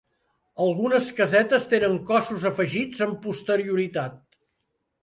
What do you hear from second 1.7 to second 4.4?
tenen cossos afegits amb posterioritat.